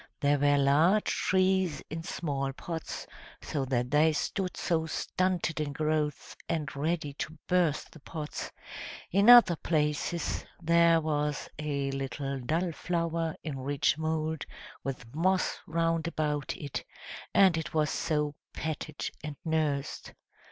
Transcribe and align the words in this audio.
There 0.21 0.39
were 0.39 0.57
large 0.57 1.11
trees 1.13 1.83
in 1.91 2.01
small 2.01 2.51
pots, 2.53 3.05
so 3.39 3.65
that 3.65 3.91
they 3.91 4.13
stood 4.13 4.57
so 4.57 4.87
stunted 4.87 5.59
in 5.59 5.73
growth, 5.73 6.35
and 6.49 6.75
ready 6.75 7.13
to 7.13 7.37
burst 7.47 7.91
the 7.91 7.99
pots; 7.99 8.51
in 9.11 9.29
other 9.29 9.55
places, 9.55 10.43
there 10.59 10.99
was 10.99 11.49
a 11.59 11.91
little 11.91 12.39
dull 12.39 12.71
flower 12.71 13.35
in 13.43 13.59
rich 13.59 13.95
mould, 13.99 14.43
with 14.83 15.13
moss 15.13 15.59
round 15.67 16.07
about 16.07 16.55
it, 16.57 16.83
and 17.31 17.55
it 17.55 17.75
was 17.75 17.91
so 17.91 18.33
petted 18.53 19.07
and 19.23 19.35
nursed. 19.45 20.13